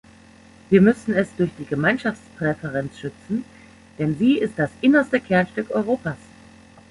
Wir 0.71 0.81
müssen 0.81 1.13
es 1.13 1.27
durch 1.37 1.51
die 1.59 1.65
Gemeinschaftspräferenz 1.67 2.97
schützen, 2.97 3.45
denn 3.99 4.17
sie 4.17 4.39
ist 4.39 4.57
das 4.57 4.71
innerste 4.81 5.19
Kernstück 5.19 5.69
Europas. 5.69 6.17